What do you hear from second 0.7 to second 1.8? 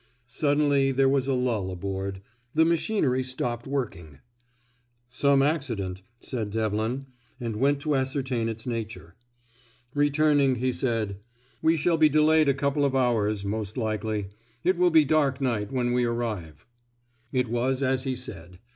there was a lull